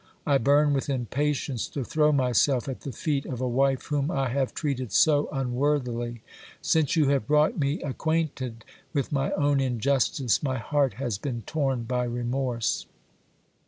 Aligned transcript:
I 0.25 0.39
burn 0.39 0.73
with 0.73 0.89
impatience 0.89 1.67
to 1.67 1.83
throw 1.83 2.11
myself 2.11 2.67
at 2.67 2.81
the 2.81 2.91
feet 2.91 3.23
of 3.27 3.39
a 3.39 3.47
wife 3.47 3.83
whom 3.83 4.09
I 4.09 4.29
have 4.29 4.55
treated 4.55 4.91
so 4.91 5.29
unworthily. 5.31 6.23
Since 6.59 6.95
you 6.95 7.09
have 7.09 7.27
brought 7.27 7.59
me 7.59 7.83
acquaint 7.83 8.41
ed 8.41 8.65
with 8.93 9.11
my 9.11 9.29
own 9.33 9.59
injustice, 9.59 10.41
my 10.41 10.57
heart 10.57 10.95
has 10.95 11.19
been 11.19 11.43
torn 11.43 11.83
by 11.83 12.05
remorse. 12.05 12.87